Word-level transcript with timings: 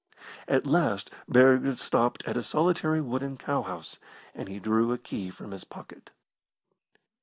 At 0.47 0.65
last 0.65 1.11
Burger 1.27 1.75
stopped 1.75 2.23
at 2.25 2.35
a 2.35 2.41
solitary 2.41 3.01
wooden 3.01 3.37
cowhouse, 3.37 3.99
and 4.33 4.49
he 4.49 4.57
drew 4.57 4.91
a 4.91 4.97
key 4.97 5.29
from 5.29 5.51
his 5.51 5.63
pocket. 5.63 6.09